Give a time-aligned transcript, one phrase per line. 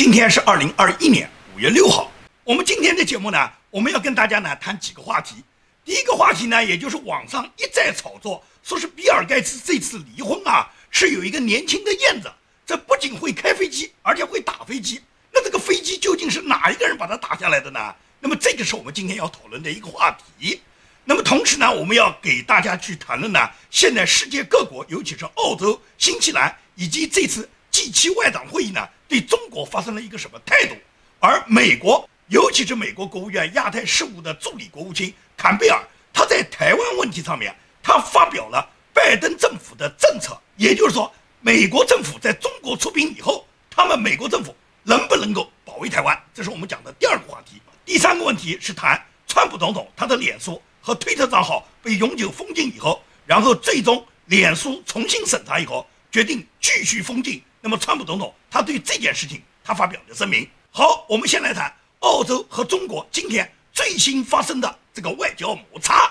[0.00, 2.10] 今天是二零二一年五月六号。
[2.42, 5.44] 我们今天的节目呢，我们要跟大家呢谈几个话题。
[5.84, 12.32] 第一个话题呢，也就是网上一再炒作，说是比尔盖茨这次离婚啊，是有一个年轻的燕子，
[12.64, 15.02] 这不仅会开飞机，而且会打飞机。
[15.30, 17.94] 那这个飞机究竟是哪一个人把它打下来的呢？
[18.20, 20.62] 那么这个是我们今天要讨论的一个话题。
[21.04, 27.46] 那么同时呢，我们要给大家去谈论呢，现在世界各国，尤其是澳洲、新西兰以及这次
[27.84, 30.74] G7 外长会议呢，对中国发生了一个什么态度？
[31.18, 46.18] 而美国，尤其是美国国务院亚太事务的助理国务卿坎贝尔，他在台湾问题上面，他发表了拜登政府的政策，也就是说，美国政府在中国出兵以后，他们美国政府能不能够保卫台湾？
[46.34, 47.60] 这是我们讲的第二个话题。
[47.84, 50.60] 第三个问题是谈川普总统他的脸书。
[50.82, 57.42] 和推特账号被永久封禁以后，然后最终脸书重新审查以后，决定继续封禁。
[57.62, 60.48] 那么，川普总统他对这件事情他发表的声明。
[60.70, 66.10] 好，我们先来谈澳洲和中国今天最新发生的这个外交摩擦。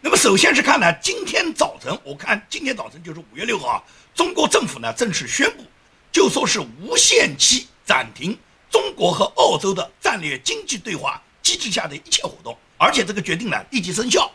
[0.00, 3.82] 那么，首先是看呢，今天早晨，我看今天早晨就是五月六号啊，
[4.14, 5.64] 中国政府呢正式宣布，
[6.10, 8.36] 就说是无限期暂停
[8.68, 12.56] 中国和澳洲的战略经济对话机制下的一切活动。
[12.78, 14.28] 而且这个决定呢立即生效。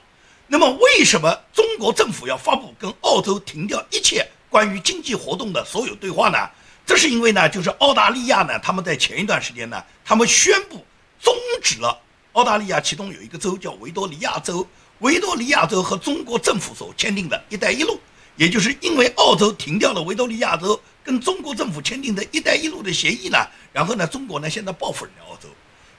[0.47, 6.37] 那么，为什么中国政府要发布跟澳洲停掉一切关于经济活动的所有对话呢？
[6.85, 10.85] 这是因为呢，就是澳大利亚呢，他们在前一段时间呢，他们宣布
[11.21, 11.99] 终止了
[12.31, 14.65] 澳大利亚其中有一个州叫维多利亚州，
[14.99, 17.99] 维多利亚州和中国政府所签订的一带一路，
[18.37, 23.37] 也就是因为澳洲停掉了维多利亚州跟中国政府签订的一带一路的协议呢，
[23.73, 25.49] 然后呢，中国呢现在报复人家澳洲。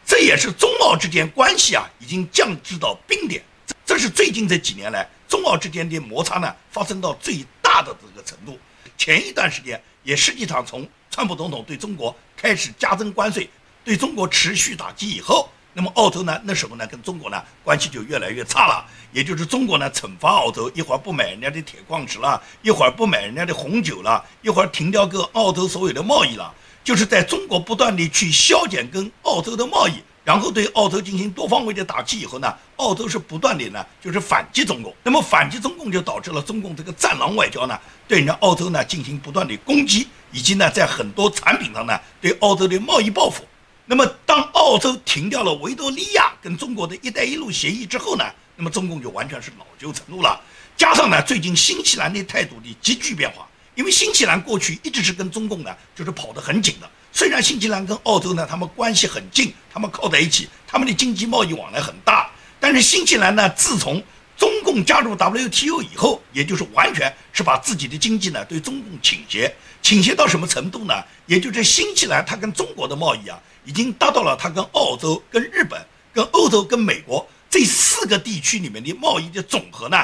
[0.06, 3.44] 这也是中澳之间关系啊，已经降至到冰点。
[3.84, 7.44] 这是最近这几年来中澳之间的摩擦呢，发生到最
[7.76, 8.58] 大的这个程度。
[8.96, 13.48] 前一段时间也实际上从川普总统对中国开始加征关税，
[13.84, 18.86] 对中国持续打击以后，那么澳洲呢，那时候呢跟中国呢关系就越来越差了。
[19.12, 26.54] 也就是中国呢惩罚澳洲，一会儿不买人家的铁矿石了，一会儿不买人家的红酒了，一会儿停掉跟澳洲所有的贸易了。
[26.82, 37.78] 就是在中国不断地去削减跟澳洲的贸易，然后对澳洲进行多方位的打击以后呢，澳洲是不断的呢就是反击中共，那么反击中共就导致了中共这个战狼外交呢
[38.08, 43.44] 对人家澳洲呢进行不断的攻击，以及呢在很多产品上呢对澳洲的贸易报复。
[43.84, 48.24] 那么当澳洲停掉了维多利亚跟中国的一带一路协议之后呢，
[48.56, 50.40] 那么中共就完全是恼羞成怒了。
[50.76, 53.46] 加上呢最近新西兰的态度的急剧变化。
[53.76, 56.90] 因为新西兰过去一直是跟中共呢，就是跑得很紧的。
[57.16, 62.30] 虽然新西兰跟澳洲呢，他们关系很近，他们靠在一起，他们的经济贸易往来很大。
[62.60, 64.04] 但是新西兰呢，自从
[64.36, 69.50] 中共加入 WTO 以后，也就是完全是把自己的经济呢对中共倾斜，
[69.80, 70.92] 倾斜到什么程度呢？
[71.24, 79.96] 也就是新西兰它跟中国的贸易啊，已经达到了它跟澳洲、跟日本、跟欧洲、跟美国这四个地区里面的贸易的总和呢，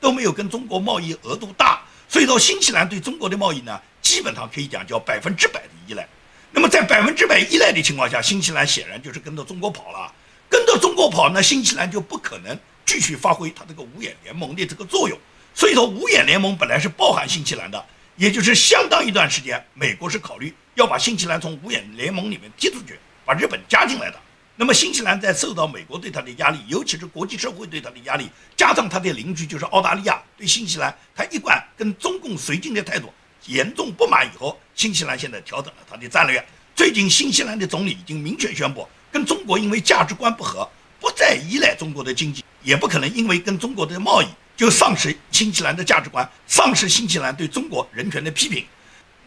[0.00, 1.82] 都没有跟中国贸易额度大。
[2.08, 6.08] 所以说，新西兰对中国的贸易呢，基本上可以讲叫百分之百的依赖。
[6.52, 10.12] 那么在百分之百依赖的情况下，新西兰显然就是跟着中国跑了。
[10.48, 15.16] 跟着中国跑，那新西兰就不可能继续发挥它这个五眼联盟的这个作用。
[15.54, 17.84] 所以说，五眼联盟本来是包含新西兰的，
[18.16, 24.18] 也就是相当一段时间，美国是考虑要把新西兰从五眼联盟里面踢出去，把日本加进来的。
[24.56, 33.12] 那么新西兰在受到美国对它的压力，尤其是国际社会对它的压力，加上它的邻居就是澳大利亚对新西兰，它一贯跟中共绥靖的态度
[33.46, 36.42] 严重不满以后，新西兰现在调整了它的战略。
[36.74, 40.66] 最近新西兰的总理已经明确宣布，跟中国因为价值观不合，
[40.98, 44.26] 不再依赖中国的经济，也不可能因为跟中国的贸易
[44.56, 48.64] 就丧失新西兰的价值观，丧失新西兰对中国人权的批评。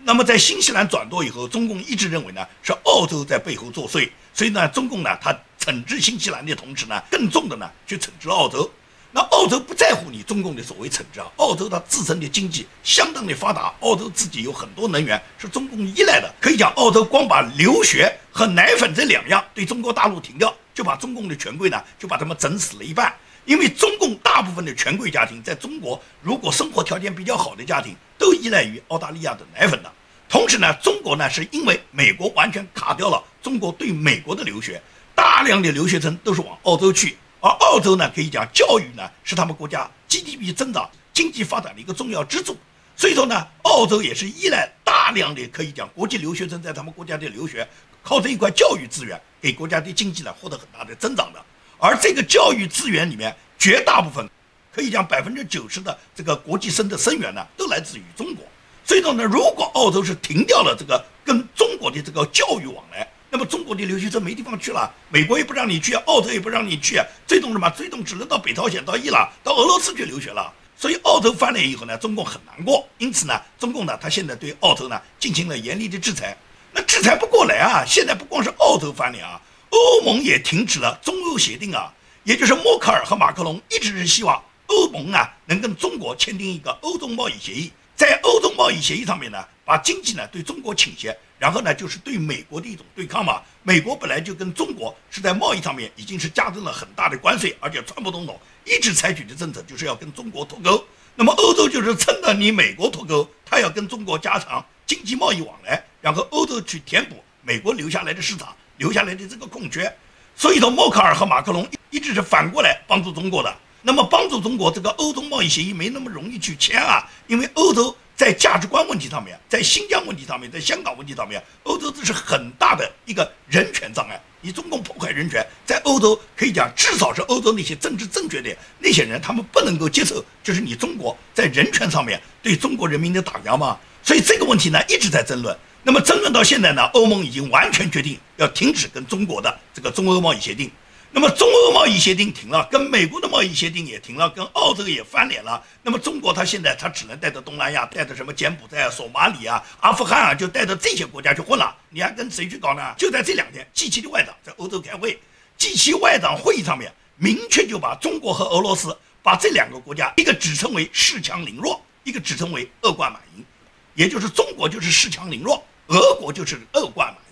[0.03, 4.09] 那么在新西兰转舵以后，中共一直认为呢是澳洲在背后作祟。
[4.33, 8.67] 所以呢，中共呢，他惩治新西兰的同时呢，更重的呢，去惩治澳洲。
[9.15, 16.33] 那澳洲不在乎你中共的所谓惩治啊，澳洲它自身的经济相当的发达，澳洲自己有很多能源是中共依赖的。
[16.41, 23.13] 可以讲，澳洲光把留学和奶粉这两样对中国大陆停掉，就把中共的权贵呢，就把他们整死了一半。
[23.45, 29.91] 因为中共大部分的权贵家庭在中国，如果生活条件比较好的家庭，都依赖于澳大利亚的奶粉的。
[30.27, 34.81] 同时呢，中国呢是因为美国完全卡掉了中国对美国的留学，
[35.13, 42.55] 大量的留学生都是往澳洲去，而澳洲呢可以讲教育呢是他们国家 GDP 增长、经济发展的一个重要支柱，
[42.95, 47.67] 所以说呢，澳洲也是依赖大量的可以讲国际留学生在他们国家的留学，
[48.01, 51.45] 靠这一块教育资源给国家的经济呢获得很大的增长的，
[51.79, 54.25] 而这个教育资源里面绝大部分，
[54.73, 58.45] 可以讲百分之九十的这个国际生的生源呢都来自于中国。
[58.85, 67.67] 所以说呢，如果澳洲是停掉了这个跟中国的这个教育往来，那么中国的留学生没地方去了，美国也不让你去，澳洲也不让你去，最终什么？
[67.71, 70.53] 最终只能到北朝鲜、到伊朗、到俄罗斯去留学了。
[70.77, 72.87] 所以澳洲翻脸以后呢，中共很难过。
[72.99, 76.37] 因此呢，中共呢，他现在对澳洲呢进行了严厉的制裁。
[76.71, 77.83] 那制裁不过来啊！
[77.87, 81.91] 现在不光是澳洲翻脸啊，欧盟也停止了中欧协定啊。
[82.25, 93.41] 也就是默克尔和马克龙一直是希望欧盟啊能跟中国签订一个欧中贸易协议，在欧中贸易协议上面呢，把经济呢对中国倾斜，然后呢就是对美国的一种对抗嘛。
[93.63, 98.39] 美国本来就跟中国是在贸易上面已经是加征了很大的关税，而且川普总统。
[98.63, 100.81] 一直采取的政策就是要跟中国脱钩，
[101.15, 109.93] 那么欧洲就是趁着你美国脱钩，他要跟中国加强经济贸易往来，然后欧洲去填补美国留下来的市场，留下来的这个空缺。
[110.33, 113.53] 所以说，默克尔和马克龙一直是反过来帮助中国的。
[113.81, 124.21] 那么帮助中国这个欧洲贸易协议没那么容易去签啊，因为欧洲在价值观问题上面，在新疆问题上面，在香港问题上面，欧洲这是很大的一个人权障碍。
[124.41, 133.79] 你中共破坏人权，在欧洲可以讲，至少是欧洲那些政治正确的那些人，他们不能够接受，就是你中国在人权上面对中国人民的打压嘛。
[134.03, 135.57] 所以这个问题呢一直在争论。
[135.81, 140.69] 那么争论到现在呢，欧盟已经完全决定要停止跟中国的这个中欧贸易协定。
[141.15, 145.63] 那么中欧贸易协定停了，跟美国的贸易协定也停了，跟澳洲也翻脸了。
[145.83, 151.75] 那么中国它现在它只能带着东南亚，带着什么柬埔寨啊、索马里啊、阿富汗啊，就带着这些国家去混了。
[151.89, 152.95] 你还跟谁去搞呢？
[152.97, 155.21] 就在这两天，G7 的外长在欧洲开会
[155.59, 163.45] ，G7 外长会议上面明确就把中国和俄罗斯把这两个国家一个指称为恃强凌弱，一个指称为恶贯满盈，
[163.93, 167.22] 也就是中国就是恃强凌弱，俄国就是恶贯满。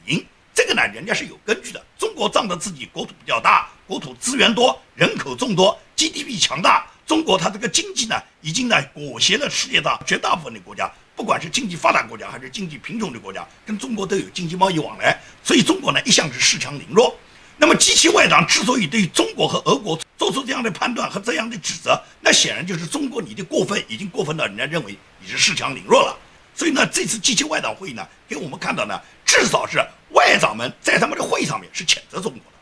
[0.54, 1.84] 这个呢，人家是有根据的。
[1.98, 6.86] 中国仗着自己国土比较大，国土资源多，人口众多，GDP 强大。
[7.06, 15.20] 中国它这个经济呢，已经呢裹挟了世界上绝大部分的国家，不管是经济发达国家还是经济贫穷的国家，跟中国都有经济贸易往来。
[15.44, 17.18] 所以中国呢一向是恃强凌弱。
[17.58, 26.18] 那么机器外长之所以对中国和俄国做出这样的判断和这样的指责，那显然就是中国你的过分已经过分到人家认为你是恃强凌弱了。
[26.56, 29.80] 所以呢，这次机器外长会议呢，给我们看到呢，至少是。
[30.14, 32.58] 外长们在他们的会议上面是谴责中国的，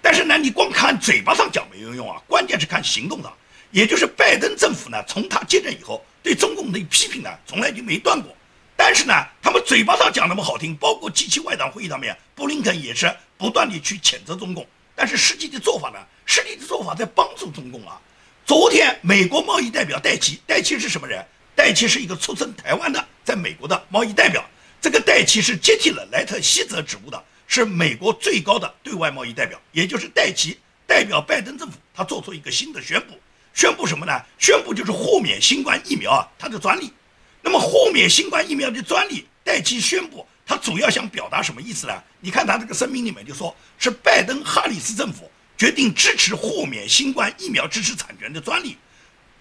[0.00, 3.32] 但是呢，你光看嘴巴上讲没有用啊，关键是看行动上。
[3.70, 8.32] 也就是拜登政府呢，从他接任以后，对中共的批评呢，从来就没断过。
[8.76, 9.12] 但是呢，
[9.42, 14.64] 他们嘴巴上讲那么好听，包括 G7 外长会议上面，布林肯也是不断的去谴责中共。
[14.94, 18.00] 但是实际的做法呢，实际的做法在帮助中共啊。
[18.46, 21.24] 昨天美国贸易代表戴奇，戴奇是什么人？
[21.56, 24.44] 戴奇是一个出生台湾的，在美国的贸易代表。
[24.84, 33.18] 这个戴奇是接替了莱特希泽职务的，是美国最高的对外贸易代表，也就是戴奇代表拜登政府，他做出一个新的宣布，
[33.54, 34.12] 宣布什么呢？
[34.38, 36.92] 宣布就是豁免新冠疫苗啊，它的专利。
[37.40, 42.02] 那么豁免新冠疫苗的专利，戴奇宣布，他主要想表达什么意思呢？
[42.20, 48.76] 你看他这个声明里面就说，是拜登哈里斯政府决定支持豁免新冠疫苗知识产权的专利，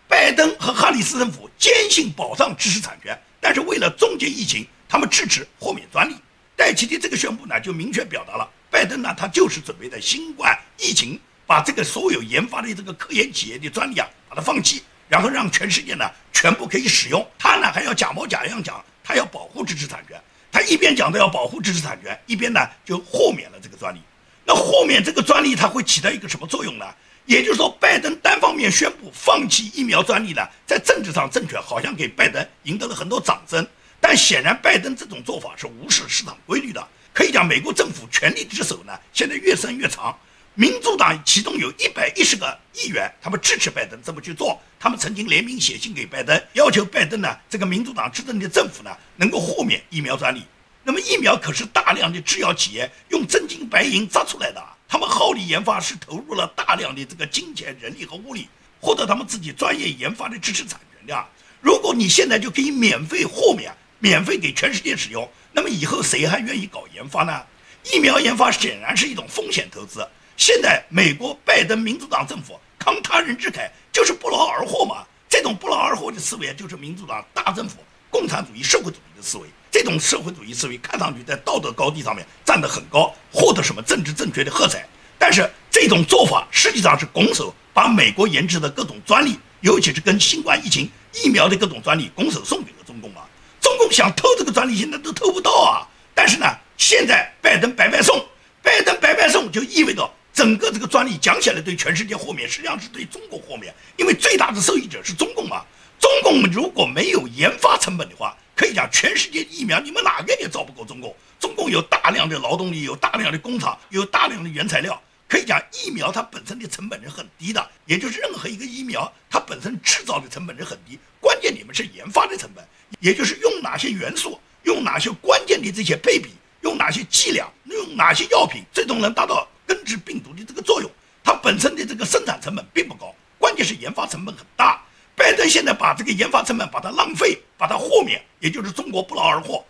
[0.07, 4.66] 拜登和哈里斯政府坚信保障知识产权，但是为了终结疫情。
[4.94, 6.13] 他们支持豁免专利，
[6.56, 17.27] 戴奇的这个宣布呢，就明确表达了拜登呢，他就是准备在新冠疫情把这个所有研发的这个科研企业的专利啊，把它放弃，然后让全世界呢全部可以使用。
[17.39, 20.15] 他呢还要假模假样讲，他要保护知识产权。
[20.51, 24.00] 他一边讲的要保护知识产权，一边呢就豁免了这个专利。
[24.46, 26.86] 那豁免这个专利，它会起到一个什么作用呢？
[27.25, 33.67] 也就是说，拜登单方面宣布放弃疫苗专利呢，在政治上正确，好像给拜登赢得了很多掌声。
[34.05, 36.86] 但显然，拜登这种做法是无视市场规律的。
[37.13, 40.13] 可以讲，美国政府权力之手呢，现在越伸越长。
[40.55, 44.62] 民主党其中有一百一十个议员，他们支持拜登这么去做。
[44.77, 50.43] 他们曾经联名写信给拜登，要求拜登呢，这个民主党执政的政府呢，能够豁免疫苗专利。
[50.83, 58.50] 那么，疫苗可是大量的制药企业用真金白银砸出来的，他们耗力研发是投入了大量的这个金钱、人力和物力，
[58.81, 61.25] 获得他们自己专业研发的知识产权的。
[61.62, 67.41] 如果你现在就可以免费豁免，免费给全世界使用，那么以后谁还愿意搞研发呢？
[67.89, 70.05] 疫苗研发显然是一种风险投资。
[70.36, 75.05] 现在美国拜登民主党政府慷他人之慨，就是不劳而获嘛。
[75.29, 77.77] 这种不劳而获的思维，就是民主党大政府、
[78.10, 79.48] 共产主义、社会主义的思维。
[79.72, 84.86] 这种社会主义思维看上去在道德高地上面站得很高，获得什么政治正确的喝彩。
[85.17, 93.25] 但是这种做法实际上是拱手把美国研制的各种专利，尤其是跟新冠疫情疫苗的各种专利，拱手送给了中共啊。
[93.63, 95.88] 中共想偷这个专利，现在都偷不到啊！
[96.13, 96.46] 但是呢，
[96.77, 98.24] 现在拜登白白送，
[98.62, 105.63] 拜登白白送就意味着整个这个专利讲起来对全世界豁免，实际上是对中国豁免，因为最大的受益者是中共嘛。
[105.98, 111.15] 中共如果没有研发成本的话，可以讲全世界疫苗你们哪个也造不过中国。
[111.39, 115.01] 中共有大量的劳动力，有大量的工厂，有大量的原材料。
[115.34, 122.63] 可以讲疫苗它本身的成本是很低的，也就是任何一个疫苗它本身制造的成本是很低，关键你们是研发的成本，
[123.00, 126.30] 也就是用哪些元素，用哪些关键的这些配比，
[126.62, 130.92] 用哪些剂量，用哪些药品，最终能达到根治病毒的这个作用。
[131.24, 134.86] 它本身的这个生产成本并不高，关键是研发成本很大。
[135.16, 139.66] 拜登现在把这个研发成本把它浪费，把它豁免，也就是中国不劳而获，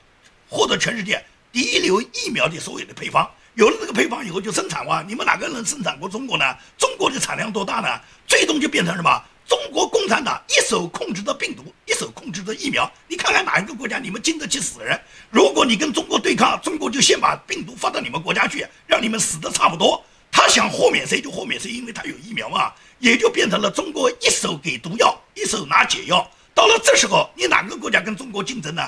[0.49, 3.31] 获得全世界第一流疫苗的所有的配方。
[3.55, 6.45] 有了这个配方以后就生产哇，你们哪个能生产过中国呢？
[6.77, 7.87] 中国的产量多大呢？
[8.27, 9.23] 最终就变成什么？
[9.47, 12.91] 中国共产党一手控制着病毒，一手控制着疫苗。
[13.07, 14.99] 你看看哪一个国家你们经得起死人？
[15.29, 20.03] 如果你跟中国对抗，中国就先把病毒发到你们国家去，让你们死的差不多。
[20.31, 22.71] 他想豁免谁就豁免谁，因为他有疫苗嘛。
[22.97, 26.27] 也就变成了中国一手给毒药，一手拿解药。
[26.55, 28.81] 到了这时候，你哪个国家跟中国竞争呢？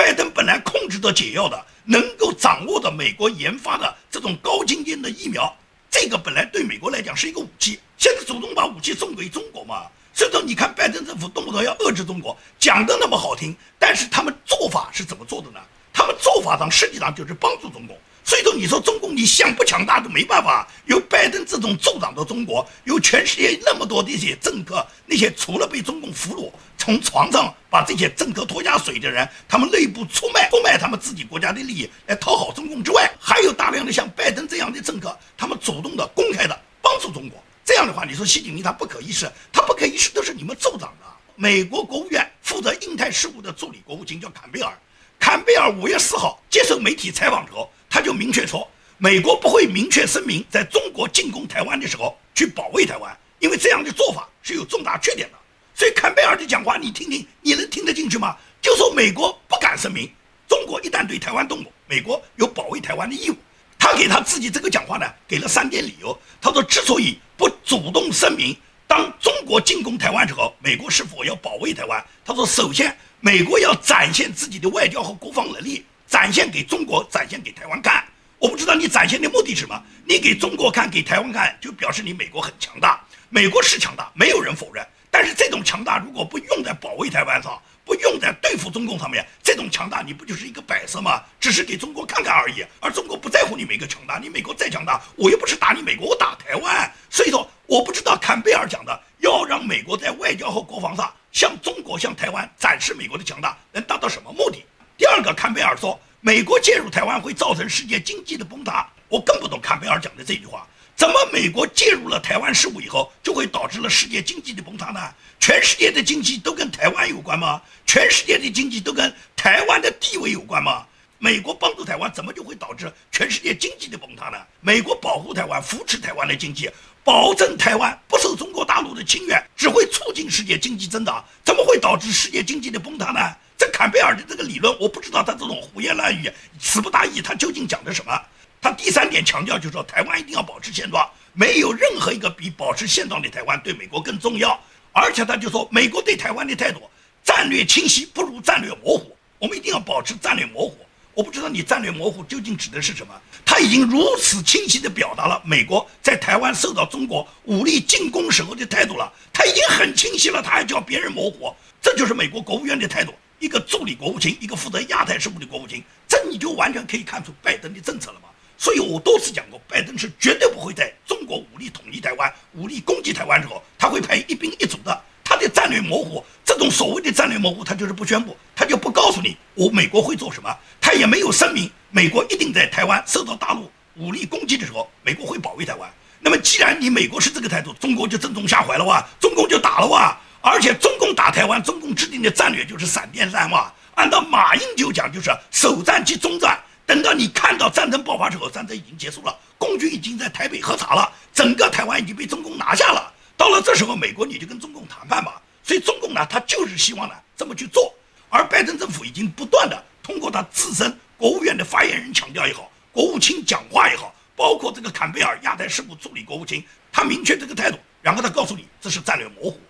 [0.00, 5.54] 拜登本来控制着解药的，能够掌握的美国研发的这种高精尖的疫苗，
[5.90, 9.82] 这个本来对美国来讲是一个武器，现在主动把武器送给中国嘛。
[10.14, 15.60] 所以说，你看拜登政府动不动要遏制中国，讲的那么好听，但是他们做法是怎么做的呢？
[15.92, 17.94] 他们做法上实际上就是帮助中国。
[18.30, 20.64] 所以说，你说中共你想不强大都没办法。
[20.86, 37.42] 有拜登这种助长的中国，有全世界那么多的一些政客，那些除了被中共俘虏，从床上把这些政客拖下水的人，他们内部出卖、出卖他们自己国家的利益来讨好中共之外，还有大量的像拜登这样的政客，他们主动的、公开的帮助中国。
[37.64, 41.06] 这样的话，你说习近平他不可一世，他不可一世都是你们助长的。
[41.34, 44.72] 美国国务院负责印太事务的助理国务卿叫坎贝尔，
[45.18, 47.68] 坎贝尔五月四号接受媒体采访时候。
[47.90, 48.66] 他就明确说，
[48.96, 55.36] 美国不会明确声明在中国进攻台湾的时候去保卫台湾，因为这样的做法是有重大缺点的。
[55.74, 58.36] 所以坎贝尔的讲话你听听，你能听得进去吗？
[58.62, 60.08] 就说美国不敢声明，
[60.46, 63.36] 中国一旦对台湾动武，美国有保卫台湾的义务。
[63.78, 66.16] 他给他自己这个讲话呢，给了三点理由。
[66.40, 68.54] 他说，之所以不主动声明，
[68.86, 72.04] 当中国进攻台湾时候，美国是否要保卫台湾？
[72.24, 75.84] 他说，首先，美国要展现自己的外交和国防能力。
[76.10, 78.04] 展现给中国，展现给台湾看。
[78.40, 79.80] 我不知道你展现的目的是什么。
[80.04, 83.00] 你给中国看，给台湾看，就表示你美国很强大。
[83.28, 84.84] 美国是强大，没有人否认。
[85.08, 91.22] 但是这种强大如果不用在保卫台湾上，不用在对付中共上面，这种强大你不就是一个摆设吗？
[91.38, 92.66] 只是给中国看看而已。
[92.80, 96.92] 而中国不在乎你美国强大，你美国再强大，我又不是打你美国，我打台湾。
[97.08, 104.64] 所以说，我不知道坎贝尔讲的要让美国在外交和国防上向中国、向台湾展示美国的强大，能达到什么目的？
[105.00, 108.86] 第二个，坎贝尔说，美国介入台湾会造成世界经济的崩塌。
[109.08, 115.00] 我更不懂坎贝尔讲的这句话，怎么美国介入了台湾事务以后，就会导致了世界经济的崩塌呢？
[115.38, 117.62] 全世界的经济都跟台湾有关吗？
[117.86, 120.84] 全世界的经济都跟台湾的地位有关吗？
[121.16, 124.36] 美国帮助台湾，怎么就会导致全世界经济的崩塌呢？
[124.60, 126.70] 美国保护台湾，扶持台湾的经济，
[127.02, 133.34] 保证台湾不受中国大陆的侵略，只会促进世界经济增长，怎么会导致世界经济的崩塌呢？
[133.60, 138.18] 这坎贝尔的这个理论，我不知道他这种胡言乱语、词不达意，他究竟讲的什么？
[138.58, 144.58] 他第三点强调就是说，台湾一定要保持现状，没有任何一个比保持现状的台湾对美国更重要。
[144.92, 146.80] 而且他就说，美国对台湾的态度，
[147.22, 150.78] 战略清晰不如战略模糊，我们一定要保持战略模糊。
[151.12, 153.12] 我不知道你战略模糊究竟指的是什么？
[153.44, 163.12] 他已经如此清晰地表达了美国在台湾受到中国武力进攻时候的态度了，他已经很清晰了，他还叫别人模糊，这就是美国国务院的态度。
[163.40, 168.28] 一个助理国务卿，一个负责亚太事务的国务卿，这你就完全可以看出拜登的政策了嘛。
[168.56, 175.02] 所以我多次讲过，拜登是绝对不会在中国武力统一台湾、武力攻击台湾之后，他会派一兵一卒的。
[175.24, 185.88] 他的战略模糊，这种所谓的战略模糊，他就是不宣布，他就不告诉你我美国会做什么，他也没有声明美国一定在台湾受到大陆武力攻击的时候，美国会保卫台湾。
[186.18, 190.19] 那么既然你美国是这个态度，中国就正中下怀了哇，中共就打了哇。
[190.40, 193.72] 而且中共打台湾，中共制定的战略就是闪电战嘛。
[193.94, 196.58] 按照马英九讲，就是首战即终战。
[196.86, 203.12] 等到你看到战争爆发之后，战争已经结束了，共军已经在台北喝茶了，整个台湾已经被中共拿下了。
[203.36, 205.40] 到了这时候，美国你就跟中共谈判吧。
[205.62, 207.94] 所以中共呢，他就是希望呢这么去做。
[208.28, 219.60] 而拜登政府已经不断的通过他自身国务院的发言人强调也好，国务卿讲话也好，包括这个坎贝尔亚太事务助理国务卿，他明确这个态度，然后他告诉你这是战略模糊。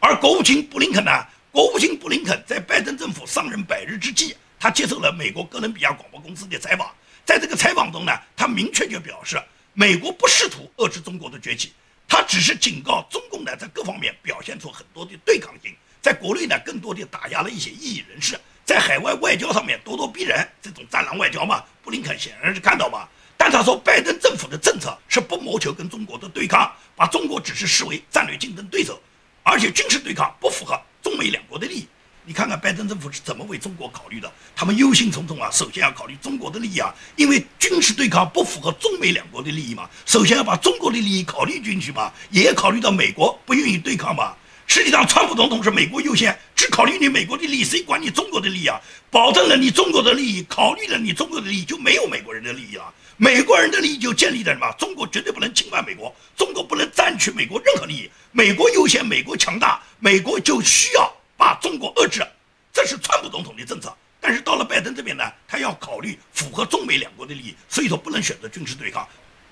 [0.00, 1.10] 而国务卿布林肯呢？
[1.50, 6.94] 国务卿布林肯在拜登政府上任百日之际，他接受了美国哥伦比亚广播公司的采访。
[7.24, 11.72] 在这个采访中呢，他明确就表示，美国不试图遏制中国的崛起，
[12.06, 23.08] 他只是警告中共呢，在各方面表现出很多的对抗性，在国内呢，更多的打压了一些异议人士，在海外外交上面咄咄逼人，这种战狼外交嘛，布林肯显然是看到嘛。
[23.36, 29.00] 但他说，拜登政府的政策是不谋求跟中国的对抗，把中国只是视为战略竞争对手，
[29.48, 31.88] 而且军事对抗不符合中美两国的利益。
[32.26, 34.30] 你看看拜登政府是怎么为中国考虑的？
[34.54, 39.88] 他们忧心忡忡啊，首先要考虑中国的利益啊，因为军事对抗不符合中美两国的利益嘛。
[40.04, 44.34] 首先要把中国的利益考虑进去嘛，也考虑到美国不愿意对抗嘛。
[44.66, 48.78] 实际上，川普总统是美国优先，只考虑你美国的利益，谁管你中国的利益啊？
[49.10, 52.92] 保证了你中国的利益，考虑了你中国的利益，就没有美国人的利益了。
[53.20, 54.72] 美国人的利益就建立在什么？
[54.78, 58.08] 中国绝对不能侵犯美国，中国不能占取美国任何利益。
[58.30, 62.24] 美国优先，美国强大，美国就需要把中国遏制。
[62.72, 69.04] 这是川普总统的政策，但是到了拜登这边呢，他要考虑符合中美两国的利益，所以说不能选择军事对抗，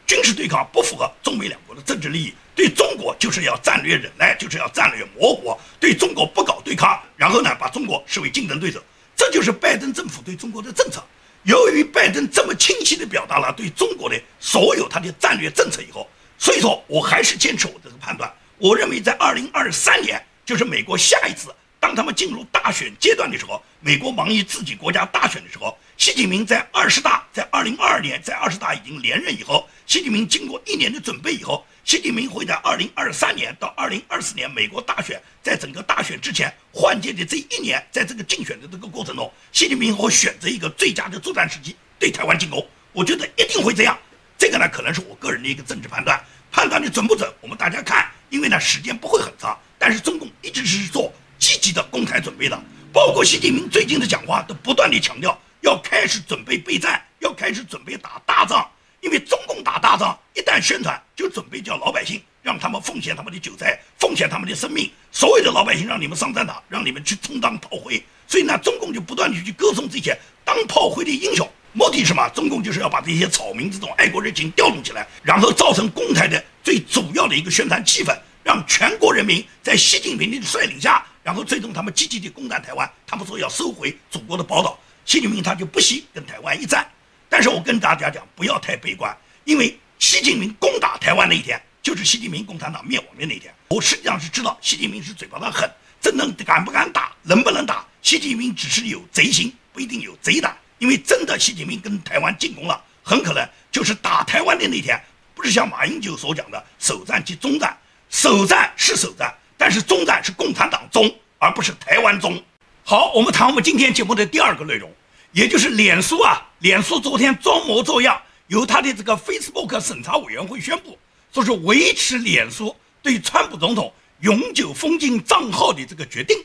[0.07, 8.81] 军事对抗不符合中美两国的政治利益，对中国就是要战略忍耐，就是要战略模糊，对中国不搞对抗，然后呢把中国视为竞争对手，
[9.17, 11.05] 这就是拜登政府对中国的政策。
[11.47, 21.55] 由于拜登这么清晰地表达了对中国的所有他的战略政策以后，所以说我还是坚持我这个判断，我认为在二零二三年就是美国下一次。
[21.79, 42.67] 当他们进入大选阶段的时候，美国忙于自己国家大选的时候，习近平在二十大，在二零二二年在二十大已经连任以后，习近平经过一年的准备以后，习近平会在二零二三年到二零二四年美国大选，在整个大选之前换届的这一年，在这个竞选的这个过程中，习近平会选择一个最佳的作战时机对台湾进攻。
[42.91, 43.97] 我觉得一定会这样。
[44.37, 51.13] 这个呢，可能是我个人的一个政治判断，判断的准不准，我们大家看，因为呢时间不会很长，但是中共一直是做。
[51.39, 52.61] 积极的公开准备的，
[52.93, 58.69] 包括习近平最近的讲话都不断地强调要开始准备备战，要开始准备打大仗。
[59.03, 68.01] 因为中共打大仗，一旦宣传就准备叫老百姓让他们奉献他们的韭菜，奉献他们的生命，所有的老百姓让你们上战场，让你们去充当炮灰。
[68.29, 72.29] 所以呢，中共就不断的去歌颂这些当炮灰的英雄，目的是什么？
[72.35, 81.05] 中共就是要把这些草民这种爱国热情调动起来，然后造成公台的最主要的一个宣传气氛，让全国人民在习近平的率领下。
[81.23, 86.87] 然后最终他们积极的攻占台湾，他们说要收回祖国的宝岛，习近平他就不惜跟台湾一战。
[87.29, 93.53] 但是我跟大家讲，不要太悲观，因为习近平攻打台湾那一天，就是习近平共产党灭亡的那一天。
[93.69, 100.57] 我实际上是知道习近平是嘴巴上狠，真正敢不敢打，能不能打，习近平只是有贼心，不一定有贼胆。
[100.79, 105.03] 因为真的习近平跟台湾进攻了，很可能就是打台湾的那天，
[105.35, 107.77] 不是像马英九所讲的首战即终战，
[108.11, 109.35] 首战是首战。
[109.57, 112.43] 但是中战是共产党中，而不是台湾中。
[112.85, 114.93] 好，我们谈我们今天节目的第二个内容，
[115.33, 116.47] 也就是脸书啊。
[116.59, 120.99] 脸书昨天装模作样，由他的这个 Facebook 审查委员会宣布，
[121.33, 126.37] 说是维持脸书对川普总统永久封禁账号的这个决定。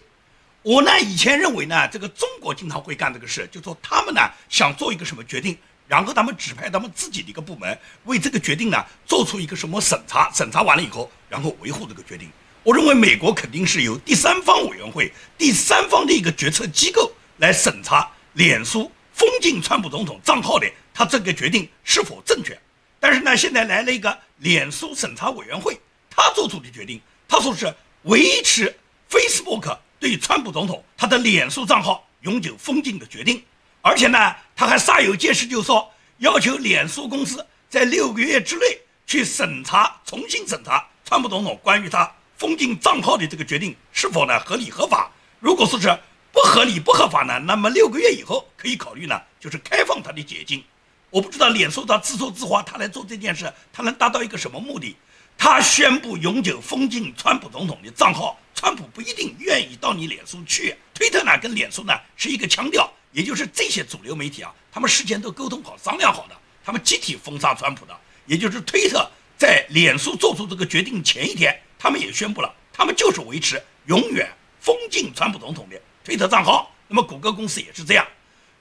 [0.64, 12.30] 我呢以前认为呢，这个中国经常会干这个事，就说他们呢想做一个什么决定，然后他们指派他们自己的一个部门为这个决定呢做出一个什么审查，审查完了以后，然后维护这个决定。
[12.64, 22.60] 我认为美国肯定是由第三方委员会、第三方的一个决策机构来审查脸书封禁川普总统账号的，他这个决定是否正确。
[23.00, 27.74] 但是呢，现在来了一个脸书审查委员会，他做出的决定，他说是
[28.04, 28.76] 维持
[29.10, 33.44] Facebook 对川普总统他的脸书账号永久封禁的决定，
[33.82, 42.12] 而且呢，他还煞有介事就说要求脸书公司在六个月之内去审查、重新审查川普总统关于他。
[42.38, 45.12] 封禁账号的这个决定是否呢合理合法？
[45.40, 45.88] 如果说是
[46.32, 50.64] 不合理不合法呢，那么六个月以后可以考虑呢，就是开放他的解禁。
[51.12, 54.96] 我不知道脸书他自说自话，他来做这件事，他能达到一个什么目的？
[55.38, 60.74] 他宣布永久封禁川普总统的账号，川普不一定愿意到你脸书去。
[60.94, 67.98] 推特呢跟脸书呢是一个腔调，也就是这些主流媒体啊，他们事先都沟通好、商量好的，他们集体封杀川普的。
[68.26, 69.06] 也就是推特
[69.38, 71.60] 在脸书做出这个决定前一天。
[71.78, 76.74] 他们也宣布了，他们就是维持永远封禁川普总统的推特账号。
[76.88, 78.08] 那么谷歌公司也是这样。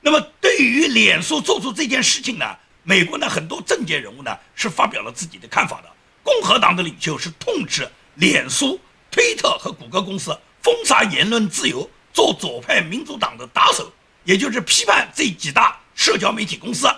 [0.01, 2.45] 那么对于脸书做出这件事情呢，
[2.83, 5.91] 美国呢很多政界人物呢是发表了自己的看法的。
[6.23, 13.93] 共和党的领袖是痛斥脸书、推特和谷歌公司封杀言论自由，做左派民主党的打手，
[14.25, 16.89] 也就是批判这几大社交媒体公司。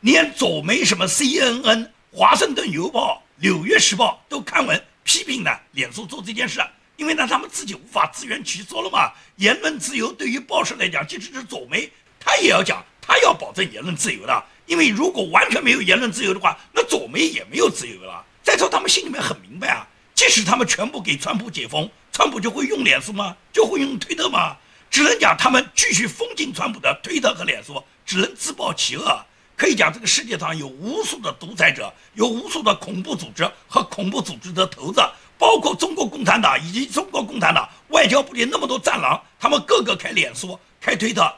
[0.00, 4.84] 连左媒什么 CNN、华盛顿邮报、纽约时报都刊文。
[5.04, 6.60] 批评呢，脸书做这件事，
[6.96, 9.12] 因为呢，他们自己无法自圆其说了嘛。
[9.36, 11.90] 言论自由对于报社来讲，即使是左媒，
[12.26, 14.44] 他也要讲，他要保证言论自由的。
[14.66, 18.22] 因为如果完全没有言论自由的话，那左媒也没有自由了。
[18.42, 23.36] 再说，他们心里面很明白啊，即使他们全部给川普解封，川普就会用脸书吗？
[23.52, 24.56] 就会用推特吗？
[24.90, 29.24] 只能讲他们继续封禁川普的推特和脸书，只能自暴其恶。
[29.56, 35.00] 可以讲，这个世界上有无数的独裁者，有无数的恐怖组织和恐怖组织的头子，
[35.38, 41.32] 包括中国共产党以及中国共产党外交部里那么多战狼，他们个个开脸书、开推特，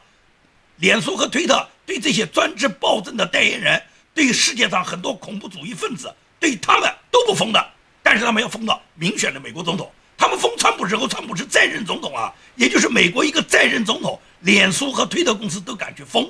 [0.78, 3.82] 脸书和推特对这些专制暴政的代言人，
[4.14, 9.90] 对世界上很多恐怖主义分子，对他们都不封的，但是他们要封到民选的美国总统。
[10.16, 16.28] 他们封川普之后，川普是在任总统啊，也就是美国一个在任总统，脸书和推特公司都敢去封。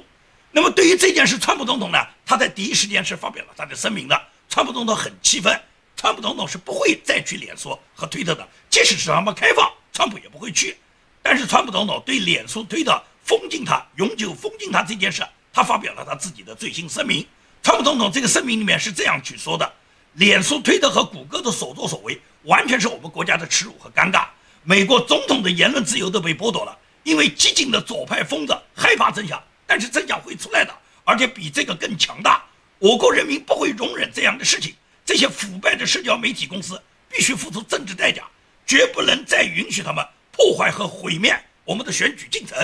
[0.50, 4.18] 那么对于这件事，川普总统呢，他在第一时间是发表了他的声明的。
[4.48, 5.58] 川普总统很气愤，
[5.96, 10.76] 川普总统是不会再去脸书和推特的，即使是他们开放，川普也不会去。
[11.22, 17.26] 但是川普总统对脸书、推特封禁他、永久封禁他这件事，他发表了他自己的最新声明。
[17.62, 19.70] 川普总统这个声明里面是这样去说的：
[20.14, 24.24] 脸书、推特和谷歌的所作所为，完全是我们国家的耻辱和尴尬。
[24.62, 29.38] 美国总统的言论自由都被剥夺了，因为激进的左派疯子害怕真相。
[29.66, 32.42] 但是真相会出来的，而且比这个更强大。
[32.78, 34.74] 我国人民不会容忍这样的事情。
[35.04, 38.22] 这些腐败的社交媒体公司必须付出政治代价，
[38.66, 42.56] 绝不能再允许他们破坏和毁灭我们的选举进程。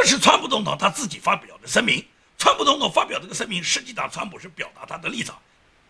[0.00, 2.04] 这是川普总统他自己发表的声明。
[2.38, 5.36] 川普总统发表这个声明，实际上川普是表达他的立场。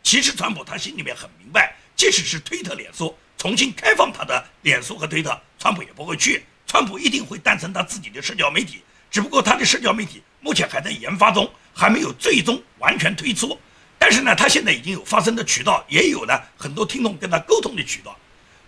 [0.02, 6.42] 其实川普他心里面很明白，即使是推特、脸书重新开放他的脸书和推特，川普也不会去。
[6.66, 10.22] 川普一定会诞生他自己的社交媒体，只不过他的社交媒体。
[10.40, 13.60] 目前还在研发中，还没有最终完全推出。
[13.98, 18.18] 但是呢，他现在已经有发声的渠道，也有呢很多听众跟他沟通的渠道。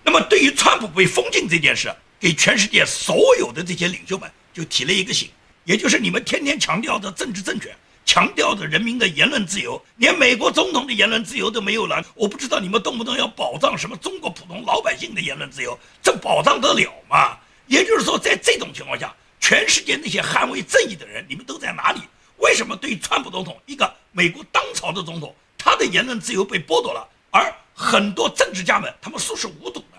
[0.04, 5.28] 那么，对于川普被封禁这件事，给全世界所有的这些领袖们就提了一个醒，
[5.64, 12.04] 也就是你们天天强调的政治正确，强调的人民的言论自由，连美国总统的言论自由都没有了。
[12.14, 17.38] 我不知道你们动不动要保障什么中国普通老百姓的言论自由，这保障得了吗？
[17.66, 19.14] 也就是说，在这种情况下。
[19.42, 22.00] 全世界那些捍卫正义的人，你们都在哪里？
[22.36, 29.98] 为什么对川普总统一个美国当朝的总统，他的言论自由被剥夺了，而很多政治家们他们熟视无睹呢？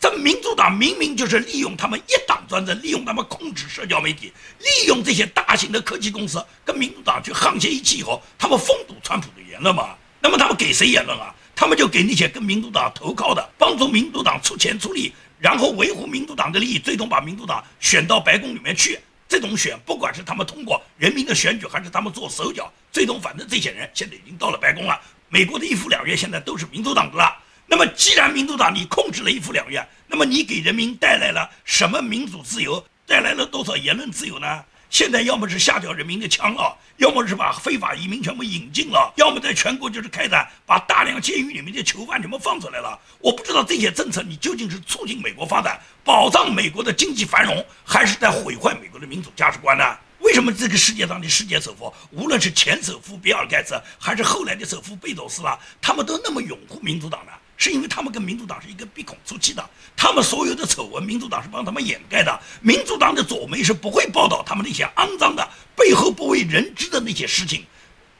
[0.00, 9.96] 这民主党明明就是利用他们一党专政，利用他们控制社交媒体，利用这些大型的科技公司跟民主党去沆瀣一气以后，他们封堵川普的言论嘛？
[10.20, 11.34] 那么他们给谁言论啊？
[11.56, 15.12] 他们就给那些跟民主党投靠的，帮助民主党出钱出力。
[15.40, 18.98] 然后维护民主党的利益，最终把民主党选到白宫里面去。
[19.28, 25.00] 这种选，不管是他们通过人民的选举，还是他们做手脚，最终反正这些人现在已经到了白宫了。
[25.28, 27.36] 美国的一夫两院现在都是民主党的了。
[27.70, 32.82] 那么，既然民主党你控制了一夫两院，那么你给人民带来了什么民主自由？
[33.06, 34.64] 带来了多少言论自由呢？
[34.88, 42.98] 现在要么是下掉人民的枪了，要么是把非法移民全部引进了，要么在全国就是开展把大量监狱里面的囚犯全部放出来了。
[43.18, 49.84] 我不知道这些政策你究竟是促进美国发展、保障美国的经济繁荣，还是在毁坏美国的民主价值观呢？
[50.20, 57.32] 为什么这个世界上的世界首富，无论是前首富比尔盖茨，还是后来的首富贝佐斯啦，他们都那么拥护民主党呢？
[57.58, 62.40] 是因为他们跟民主党是一个鼻孔出气的，他们所有的丑闻，民主党是帮他们掩盖的。
[62.62, 67.66] 民主党的左媒是不会报道他们那些肮脏的、背后不为人知的那些事情，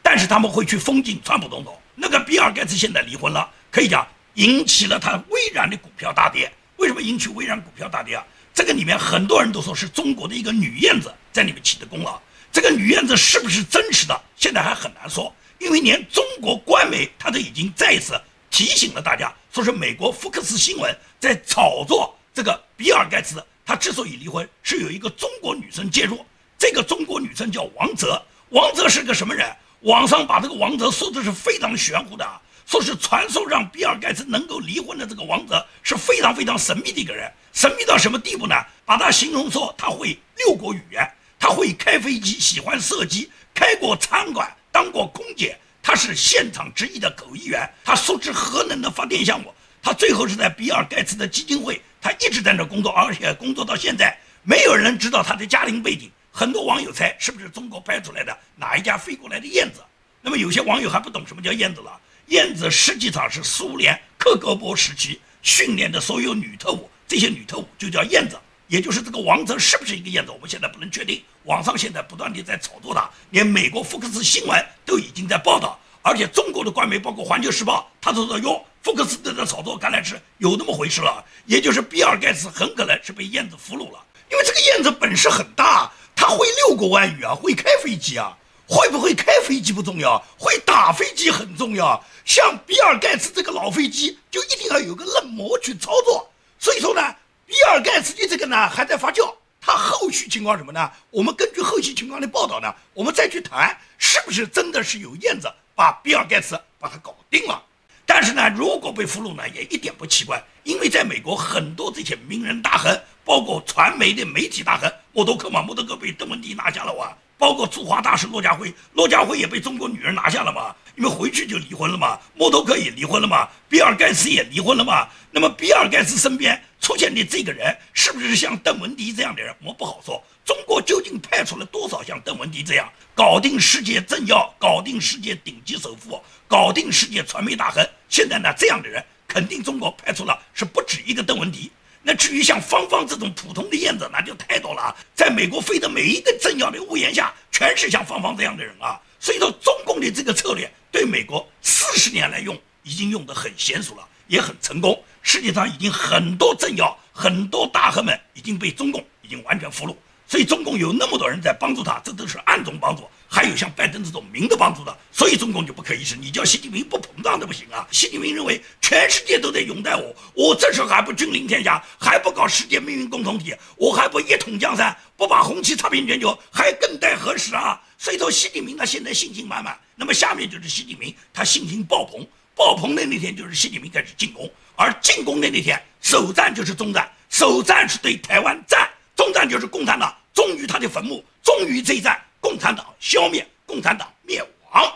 [0.02, 1.80] 但是他们会去封禁川普总统。
[1.94, 6.52] 那个比尔盖茨现在离婚了，可以讲引起了他微软的股票大跌。
[6.76, 8.26] 为什么引起微软股票大跌啊？
[8.52, 12.20] 这个里面很多人都说是中国的一个女燕子在里面起的功劳。
[12.50, 18.20] 这个女燕子是不是真实的，现在还很难说，因为连中国官媒他都已经再一次。
[18.58, 26.26] 提醒了大家，说是美国福克斯新闻在炒作这个比尔盖茨，他之所以离婚，是有一个中国女生介入。
[26.58, 29.48] 这个中国女生叫王泽，王泽是个什么人？
[29.82, 32.28] 网上把这个王泽说的是非常玄乎的，
[32.66, 38.56] 说是传说让比尔盖茨能够离婚的这个王泽是非常非常神秘的一个人，神秘到什么地步呢？
[38.84, 45.56] 把他形容说他会六国语言，他会开飞机，喜欢射击，开过餐馆，当过空姐。
[45.82, 49.54] 他是现场直译的口译员，他熟知核能的发电项目。
[49.82, 56.10] 他最后是在比尔盖茨的基金会，他一直在那工作，而且工作到现在，没有人知道他的家庭背景。
[56.30, 59.80] 很多网友猜是不是中国派出来的哪一家飞过来的燕子？
[60.20, 61.98] 那么有些网友还不懂什么叫燕子了。
[62.26, 68.36] 燕子实际上是苏联克格勃时期训练的所有女特务，这些女特务就叫燕子。
[68.68, 71.22] 也就是这个王泽是不是一个燕子，我们现在不能确定。
[71.44, 81.24] 网上现在不断地在炒作他，连美国福克斯新闻都已经在报道，而且中国的官媒包括《环球时报》，他都说哟，福克斯都在炒作，看来是有那么回事了。
[81.46, 92.04] 也就是比尔盖茨很可能是被燕子俘虏了，因为这个燕子本事很大，他会六国外语啊，会开飞机啊，会不会开飞机不重要，会打飞机很重要。
[92.26, 96.30] 像比尔盖茨这个老飞机，就一定要有个嫩模去操作。
[96.58, 97.00] 所以说呢。
[97.48, 99.34] 比尔盖茨的这个呢还在发酵。
[99.60, 100.90] 他后续情况什么呢？
[101.10, 107.60] 我们根据后续情况的报道呢，我们再去谈是不是真的是有燕子把比尔盖茨把他搞定了。
[108.06, 125.08] 但是呢，如果被俘虏呢，也一点不奇怪，因为在美国很多这些名人大亨，包括传媒的媒体大亨，默多克嘛，默多克被邓文迪拿下了哇，包括驻华大使骆家辉，骆家辉也被中国女人拿下了嘛，因为回去就离婚了嘛，默多克也离婚了嘛，比尔盖茨也离婚了嘛。
[125.30, 130.22] 那么比尔盖茨身边出现的这个人，是不是像邓文迪这样的人，我们不好说。
[130.44, 137.86] 中国究竟派出了多少像邓文迪这样搞定世界政要、搞定世界顶级首富、搞定世界传媒大亨？
[138.08, 141.70] 现在呢，这样的人肯定中国派出了是不止一个邓文迪。
[142.02, 144.96] 那至于像芳芳这种普通的燕子，那就太多了啊！
[145.14, 148.98] 在美国飞的每一个政要的屋檐下，全是像芳芳这样的人啊。
[149.20, 155.02] 所以说，中共的这个策略对美国四十年来用已经用得很娴熟了，也很成功。
[155.22, 159.94] 世界上已经很多政要、很多大亨们已经被中共已经完全俘虏。
[160.28, 163.08] 所以中共有那么多人在帮助他，这都是暗中帮助。
[163.30, 166.16] 还有像拜登这种明的帮助的，所以中共就不可一世。
[166.16, 167.86] 你叫习近平不膨胀都不行啊！
[167.90, 177.80] 习近平认为全世界都在拥戴我，我这时候还不君临天下，还不搞世界命运共同体，我还不一统江山，不把红旗插遍全球，还更待何时啊？
[177.98, 179.78] 所以说，习近平他现在信心满满。
[179.94, 188.88] 那么下面就是习近平他信心爆棚，爆棚的那天就是习近平开始进攻，而进攻的那天首战就是中战，首战是对台湾战。
[189.18, 194.92] 终战就是共产党忠于他的坟墓，忠于这一战，共产党消灭，共产党灭亡。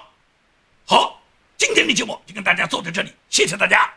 [0.85, 1.20] 好，
[1.58, 3.92] 今天的节目就跟大家做到这里，谢谢大家。